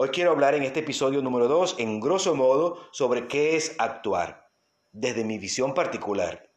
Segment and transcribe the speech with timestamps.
[0.00, 4.48] Hoy quiero hablar en este episodio número 2, en grosso modo, sobre qué es actuar,
[4.92, 6.52] desde mi visión particular.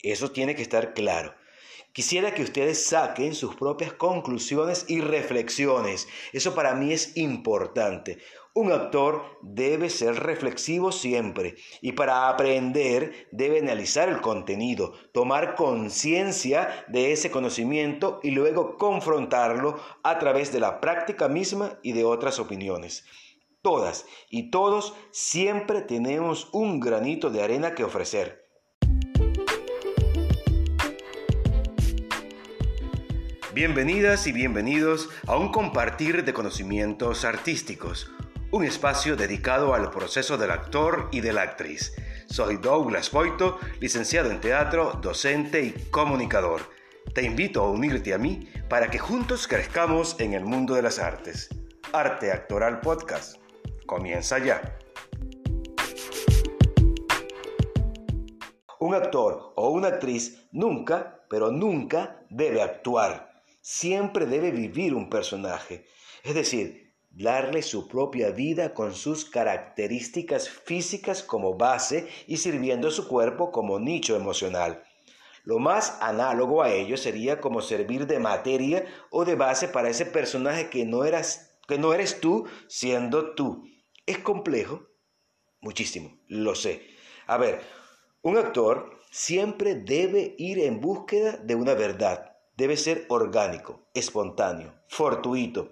[0.00, 1.34] Eso tiene que estar claro.
[1.96, 6.06] Quisiera que ustedes saquen sus propias conclusiones y reflexiones.
[6.34, 8.18] Eso para mí es importante.
[8.52, 16.84] Un actor debe ser reflexivo siempre y para aprender debe analizar el contenido, tomar conciencia
[16.88, 22.38] de ese conocimiento y luego confrontarlo a través de la práctica misma y de otras
[22.38, 23.06] opiniones.
[23.62, 28.45] Todas y todos siempre tenemos un granito de arena que ofrecer.
[33.56, 38.12] Bienvenidas y bienvenidos a un compartir de conocimientos artísticos,
[38.50, 41.94] un espacio dedicado al proceso del actor y de la actriz.
[42.26, 46.68] Soy Douglas Poito, licenciado en teatro, docente y comunicador.
[47.14, 50.98] Te invito a unirte a mí para que juntos crezcamos en el mundo de las
[50.98, 51.48] artes.
[51.94, 53.38] Arte Actoral Podcast.
[53.86, 54.76] Comienza ya.
[58.80, 63.25] Un actor o una actriz nunca, pero nunca debe actuar
[63.66, 65.86] siempre debe vivir un personaje,
[66.22, 73.08] es decir, darle su propia vida con sus características físicas como base y sirviendo su
[73.08, 74.84] cuerpo como nicho emocional.
[75.42, 80.06] Lo más análogo a ello sería como servir de materia o de base para ese
[80.06, 83.64] personaje que no, eras, que no eres tú siendo tú.
[84.06, 84.86] ¿Es complejo?
[85.60, 86.86] Muchísimo, lo sé.
[87.26, 87.62] A ver,
[88.22, 95.68] un actor siempre debe ir en búsqueda de una verdad debe ser orgánico, espontáneo, fortuito.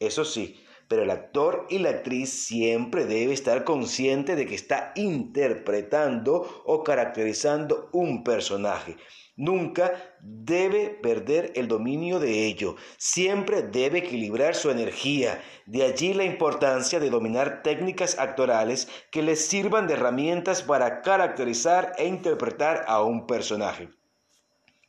[0.00, 0.56] Eso sí,
[0.88, 6.82] pero el actor y la actriz siempre debe estar consciente de que está interpretando o
[6.82, 8.96] caracterizando un personaje.
[9.36, 12.76] Nunca debe perder el dominio de ello.
[12.98, 15.42] Siempre debe equilibrar su energía.
[15.66, 21.94] De allí la importancia de dominar técnicas actorales que les sirvan de herramientas para caracterizar
[21.98, 23.88] e interpretar a un personaje.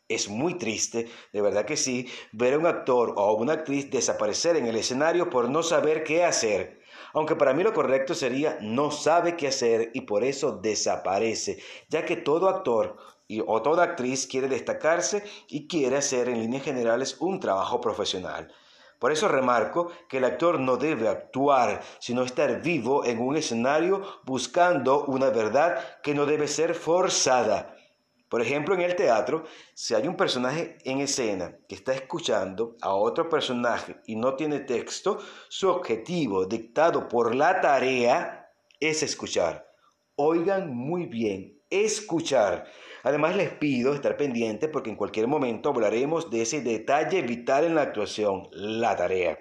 [0.07, 4.55] Es muy triste, de verdad que sí, ver a un actor o una actriz desaparecer
[4.55, 6.79] en el escenario por no saber qué hacer.
[7.13, 11.57] Aunque para mí lo correcto sería no sabe qué hacer y por eso desaparece,
[11.89, 12.97] ya que todo actor
[13.47, 18.53] o toda actriz quiere destacarse y quiere hacer en líneas generales un trabajo profesional.
[18.99, 24.03] Por eso remarco que el actor no debe actuar, sino estar vivo en un escenario
[24.23, 27.74] buscando una verdad que no debe ser forzada.
[28.35, 32.93] Por ejemplo, en el teatro, si hay un personaje en escena que está escuchando a
[32.93, 38.51] otro personaje y no tiene texto, su objetivo dictado por la tarea
[38.81, 39.71] es escuchar.
[40.17, 42.65] Oigan muy bien, escuchar.
[43.03, 47.75] Además les pido estar pendiente porque en cualquier momento hablaremos de ese detalle vital en
[47.75, 49.39] la actuación, la tarea.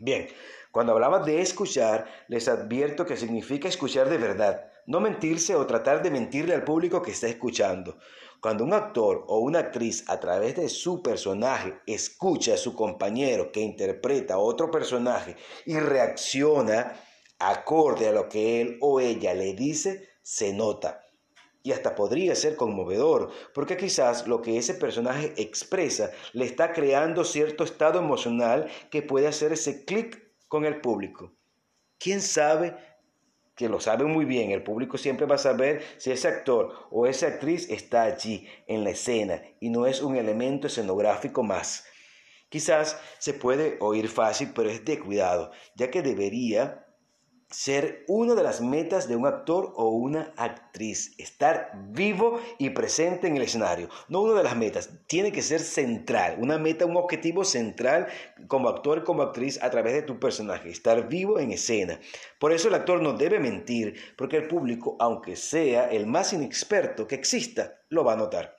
[0.00, 0.26] Bien,
[0.72, 6.02] cuando hablaba de escuchar, les advierto que significa escuchar de verdad no mentirse o tratar
[6.02, 7.98] de mentirle al público que está escuchando.
[8.40, 13.52] Cuando un actor o una actriz a través de su personaje escucha a su compañero
[13.52, 16.98] que interpreta otro personaje y reacciona
[17.38, 21.04] acorde a lo que él o ella le dice, se nota.
[21.62, 27.24] Y hasta podría ser conmovedor, porque quizás lo que ese personaje expresa le está creando
[27.24, 31.34] cierto estado emocional que puede hacer ese clic con el público.
[31.98, 32.76] ¿Quién sabe
[33.58, 37.08] que lo sabe muy bien, el público siempre va a saber si ese actor o
[37.08, 41.84] esa actriz está allí en la escena y no es un elemento escenográfico más.
[42.48, 46.86] Quizás se puede oír fácil, pero es de cuidado, ya que debería
[47.50, 53.26] ser una de las metas de un actor o una actriz, estar vivo y presente
[53.26, 53.88] en el escenario.
[54.08, 58.08] No una de las metas, tiene que ser central, una meta, un objetivo central
[58.48, 61.98] como actor, como actriz a través de tu personaje, estar vivo en escena.
[62.38, 67.06] Por eso el actor no debe mentir, porque el público, aunque sea el más inexperto
[67.06, 68.58] que exista, lo va a notar.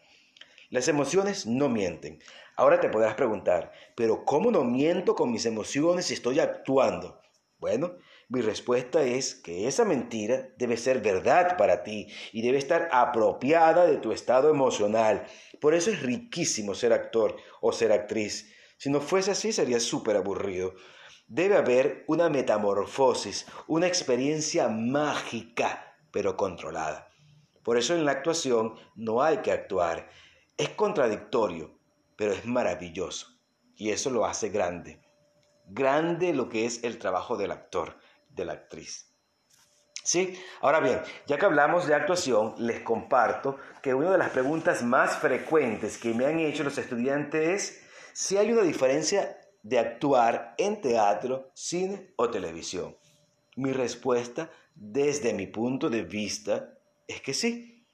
[0.72, 2.20] Las emociones no mienten.
[2.56, 7.20] Ahora te podrás preguntar, pero ¿cómo no miento con mis emociones si estoy actuando?
[7.60, 7.98] Bueno,
[8.30, 13.86] mi respuesta es que esa mentira debe ser verdad para ti y debe estar apropiada
[13.86, 15.28] de tu estado emocional.
[15.60, 18.54] Por eso es riquísimo ser actor o ser actriz.
[18.78, 20.74] Si no fuese así sería súper aburrido.
[21.28, 27.10] Debe haber una metamorfosis, una experiencia mágica, pero controlada.
[27.62, 30.10] Por eso en la actuación no hay que actuar.
[30.56, 31.78] Es contradictorio,
[32.16, 33.28] pero es maravilloso.
[33.76, 35.02] Y eso lo hace grande
[35.70, 37.98] grande lo que es el trabajo del actor,
[38.30, 39.10] de la actriz.
[40.04, 44.82] Sí, ahora bien, ya que hablamos de actuación, les comparto que una de las preguntas
[44.82, 47.84] más frecuentes que me han hecho los estudiantes es
[48.14, 52.98] si hay una diferencia de actuar en teatro, cine o televisión?
[53.56, 57.86] Mi respuesta, desde mi punto de vista, es que sí.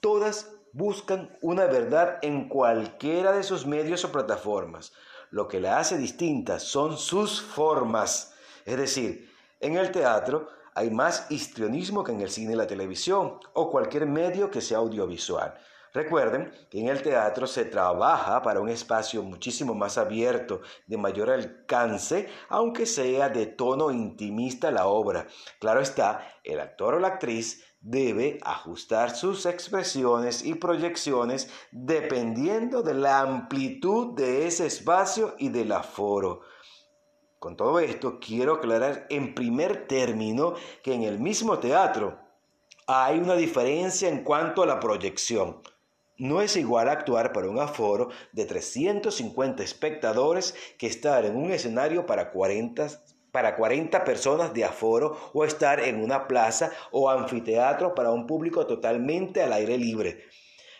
[0.00, 4.92] Todas buscan una verdad en cualquiera de sus medios o plataformas.
[5.34, 8.34] Lo que la hace distinta son sus formas.
[8.64, 9.28] Es decir,
[9.58, 10.46] en el teatro
[10.76, 14.78] hay más histrionismo que en el cine y la televisión o cualquier medio que sea
[14.78, 15.52] audiovisual.
[15.94, 21.30] Recuerden que en el teatro se trabaja para un espacio muchísimo más abierto, de mayor
[21.30, 25.28] alcance, aunque sea de tono intimista la obra.
[25.60, 32.94] Claro está, el actor o la actriz debe ajustar sus expresiones y proyecciones dependiendo de
[32.94, 36.40] la amplitud de ese espacio y del aforo.
[37.38, 42.18] Con todo esto, quiero aclarar en primer término que en el mismo teatro
[42.88, 45.62] hay una diferencia en cuanto a la proyección.
[46.16, 52.06] No es igual actuar para un aforo de 350 espectadores que estar en un escenario
[52.06, 52.86] para 40,
[53.32, 58.64] para 40 personas de aforo o estar en una plaza o anfiteatro para un público
[58.64, 60.22] totalmente al aire libre.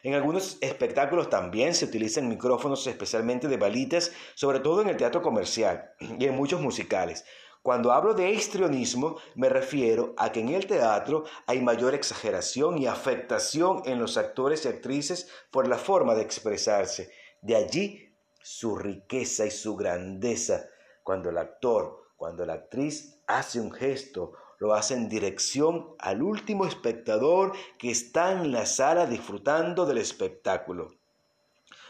[0.05, 5.21] En algunos espectáculos también se utilizan micrófonos especialmente de balitas, sobre todo en el teatro
[5.21, 7.25] comercial y en muchos musicales.
[7.65, 12.87] Cuando hablo de histrionismo, me refiero a que en el teatro hay mayor exageración y
[12.87, 17.11] afectación en los actores y actrices por la forma de expresarse.
[17.41, 20.69] De allí su riqueza y su grandeza.
[21.03, 26.67] Cuando el actor, cuando la actriz hace un gesto, lo hace en dirección al último
[26.67, 30.91] espectador que está en la sala disfrutando del espectáculo.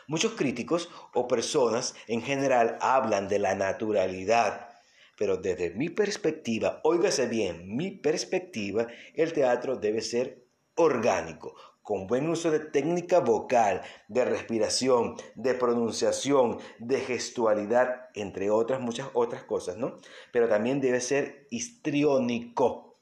[0.06, 4.68] Muchos críticos o personas en general hablan de la naturalidad
[5.16, 10.44] pero desde mi perspectiva, óigase bien, mi perspectiva, el teatro debe ser
[10.74, 18.80] orgánico, con buen uso de técnica vocal, de respiración, de pronunciación, de gestualidad, entre otras
[18.80, 19.98] muchas otras cosas, ¿no?
[20.32, 22.98] Pero también debe ser histriónico.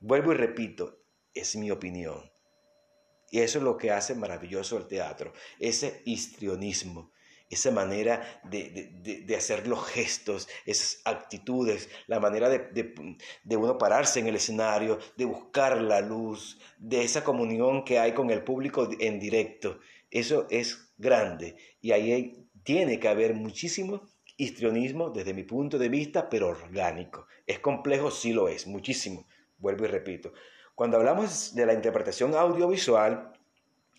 [0.00, 0.98] Vuelvo y repito,
[1.34, 2.32] es mi opinión.
[3.30, 7.11] Y eso es lo que hace maravilloso el teatro, ese histrionismo
[7.52, 12.94] esa manera de, hacer los gestos, esas actitudes, la manera de,
[13.56, 18.30] uno pararse en el escenario, de buscar la luz, de esa comunión que hay con
[18.30, 19.80] el público en directo.
[20.10, 24.02] Eso es grande y ahí tiene que haber muchísimo
[24.38, 27.26] histrionismo desde mi punto de vista, pero orgánico.
[27.46, 29.26] Es complejo, sí lo es, muchísimo.
[29.58, 30.32] Vuelvo y repito.
[30.74, 33.30] Cuando hablamos de la interpretación audiovisual,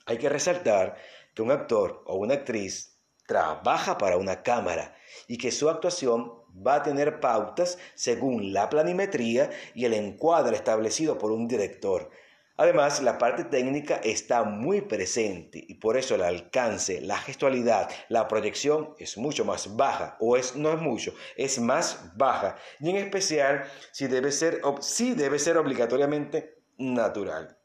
[0.08, 0.98] hay que resaltar
[1.36, 2.93] que un actor o una actriz
[3.28, 4.96] trabaja para una cámara
[5.28, 11.18] y que su actuación va a tener pautas según la planimetría y el encuadre establecido
[11.18, 12.10] por un director.
[12.56, 18.28] Además, la parte técnica está muy presente y por eso el alcance, la gestualidad, la
[18.28, 22.56] proyección es mucho más baja, o es, no es mucho, es más baja.
[22.80, 27.58] Y en especial, si debe ser, si debe ser obligatoriamente natural.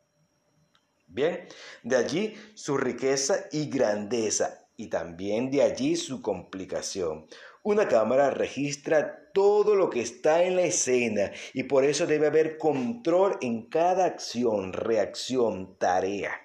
[1.07, 1.47] Bien,
[1.83, 7.27] de allí su riqueza y grandeza y también de allí su complicación.
[7.63, 12.57] Una cámara registra todo lo que está en la escena y por eso debe haber
[12.57, 16.41] control en cada acción, reacción, tarea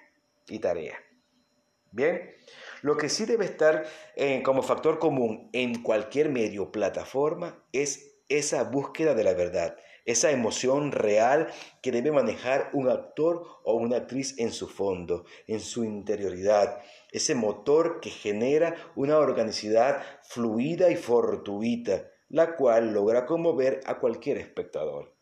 [0.48, 0.98] y tarea.
[1.92, 2.34] Bien,
[2.82, 3.86] lo que sí debe estar
[4.16, 10.30] eh, como factor común en cualquier medio plataforma es esa búsqueda de la verdad, esa
[10.30, 11.48] emoción real
[11.82, 16.78] que debe manejar un actor o una actriz en su fondo, en su interioridad,
[17.10, 24.38] ese motor que genera una organicidad fluida y fortuita, la cual logra conmover a cualquier
[24.38, 25.14] espectador.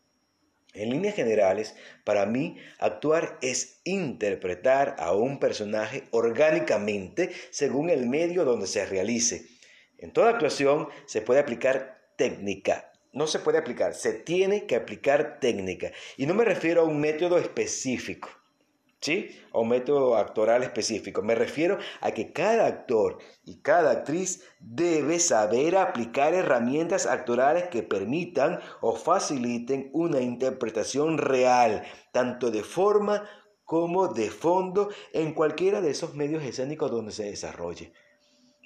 [0.73, 8.43] En líneas generales, para mí, actuar es interpretar a un personaje orgánicamente según el medio
[8.43, 9.45] donde se realice.
[9.99, 15.39] En toda actuación se puede aplicar técnica, no se puede aplicar, se tiene que aplicar
[15.39, 15.91] técnica.
[16.17, 18.29] Y no me refiero a un método específico,
[18.99, 19.29] ¿sí?
[19.53, 21.21] A un método actoral específico.
[21.21, 27.83] Me refiero a que cada actor y cada actriz debe saber aplicar herramientas actorales que
[27.83, 33.29] permitan o faciliten una interpretación real, tanto de forma
[33.63, 37.93] como de fondo, en cualquiera de esos medios escénicos donde se desarrolle.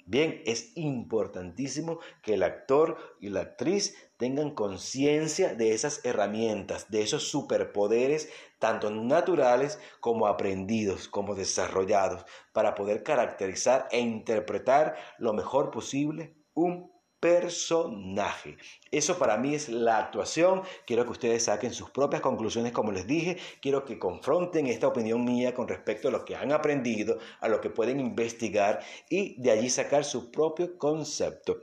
[0.06, 7.02] Bien, es importantísimo que el actor y la actriz tengan conciencia de esas herramientas, de
[7.02, 15.70] esos superpoderes, tanto naturales como aprendidos, como desarrollados, para poder caracterizar e interpretar lo mejor
[15.70, 18.56] posible un personaje.
[18.90, 20.62] Eso para mí es la actuación.
[20.86, 23.38] Quiero que ustedes saquen sus propias conclusiones, como les dije.
[23.60, 27.60] Quiero que confronten esta opinión mía con respecto a lo que han aprendido, a lo
[27.60, 31.60] que pueden investigar y de allí sacar su propio concepto.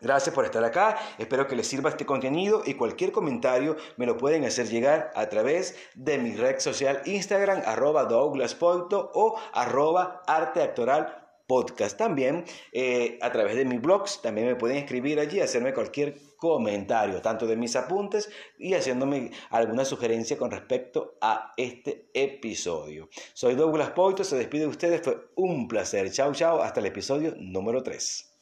[0.00, 4.18] Gracias por estar acá, espero que les sirva este contenido y cualquier comentario me lo
[4.18, 10.22] pueden hacer llegar a través de mi red social Instagram, arroba o arroba
[11.46, 11.96] podcast.
[11.96, 17.22] También eh, a través de mis blogs, también me pueden escribir allí, hacerme cualquier comentario,
[17.22, 23.08] tanto de mis apuntes y haciéndome alguna sugerencia con respecto a este episodio.
[23.32, 26.10] Soy Douglas Poito, se despide de ustedes, fue un placer.
[26.10, 28.35] Chao, chao, hasta el episodio número 3.